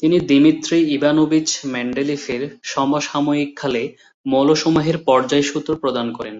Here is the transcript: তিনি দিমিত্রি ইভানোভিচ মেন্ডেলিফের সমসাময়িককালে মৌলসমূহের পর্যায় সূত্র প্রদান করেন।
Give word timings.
তিনি 0.02 0.16
দিমিত্রি 0.30 0.78
ইভানোভিচ 0.96 1.48
মেন্ডেলিফের 1.66 2.42
সমসাময়িককালে 2.64 3.82
মৌলসমূহের 4.26 4.96
পর্যায় 5.08 5.44
সূত্র 5.50 5.70
প্রদান 5.82 6.06
করেন। 6.12 6.36